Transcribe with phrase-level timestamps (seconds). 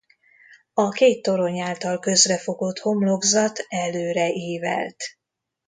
[0.73, 4.97] A két torony által közrefogott homlokzat előre ívelt.